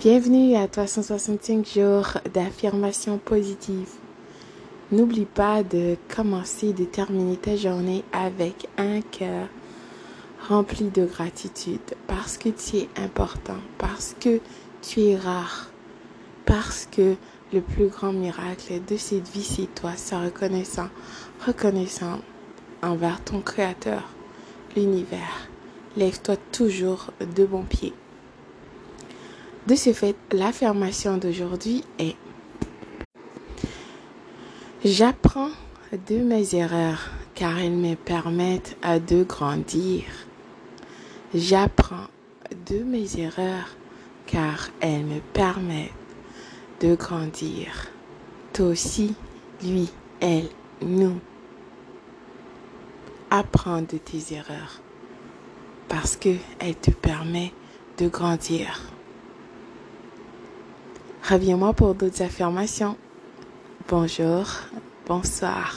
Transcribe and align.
Bienvenue 0.00 0.56
à 0.56 0.66
365 0.66 1.66
jours 1.66 2.06
d'affirmation 2.32 3.18
positive. 3.18 3.90
N'oublie 4.90 5.26
pas 5.26 5.62
de 5.62 5.94
commencer, 6.08 6.72
de 6.72 6.86
terminer 6.86 7.36
ta 7.36 7.54
journée 7.54 8.02
avec 8.10 8.66
un 8.78 9.02
cœur 9.02 9.48
rempli 10.48 10.88
de 10.88 11.04
gratitude 11.04 11.82
parce 12.06 12.38
que 12.38 12.48
tu 12.48 12.78
es 12.78 12.88
important, 12.96 13.58
parce 13.76 14.16
que 14.18 14.40
tu 14.80 15.02
es 15.02 15.16
rare, 15.16 15.68
parce 16.46 16.88
que 16.90 17.16
le 17.52 17.60
plus 17.60 17.88
grand 17.88 18.14
miracle 18.14 18.80
de 18.88 18.96
cette 18.96 19.28
vie, 19.28 19.44
c'est 19.44 19.74
toi, 19.74 19.92
c'est 19.96 20.16
reconnaissant, 20.16 20.88
reconnaissant 21.46 22.20
envers 22.82 23.22
ton 23.22 23.42
Créateur, 23.42 24.04
l'univers. 24.74 25.50
Lève-toi 25.94 26.36
toujours 26.52 27.10
de 27.36 27.44
bon 27.44 27.64
pied. 27.64 27.92
De 29.70 29.76
ce 29.76 29.92
fait, 29.92 30.16
l'affirmation 30.32 31.16
d'aujourd'hui 31.16 31.84
est 32.00 32.16
J'apprends 34.84 35.50
de 36.08 36.16
mes 36.16 36.56
erreurs 36.56 37.08
car 37.36 37.56
elles 37.56 37.70
me 37.70 37.94
permettent 37.94 38.76
de 39.08 39.22
grandir. 39.22 40.02
J'apprends 41.32 42.08
de 42.68 42.82
mes 42.82 43.20
erreurs 43.20 43.76
car 44.26 44.70
elles 44.80 45.04
me 45.04 45.20
permettent 45.20 45.92
de 46.80 46.96
grandir. 46.96 47.92
Toi 48.52 48.66
aussi, 48.66 49.14
lui, 49.62 49.88
elle, 50.18 50.48
nous. 50.82 51.20
Apprends 53.30 53.82
de 53.82 53.98
tes 53.98 54.34
erreurs 54.34 54.80
parce 55.86 56.16
qu'elles 56.16 56.40
te 56.82 56.90
permettent 56.90 57.52
de 57.98 58.08
grandir. 58.08 58.80
Reviens-moi 61.28 61.72
pour 61.74 61.94
d'autres 61.94 62.22
affirmations. 62.22 62.96
Bonjour, 63.88 64.46
bonsoir. 65.06 65.76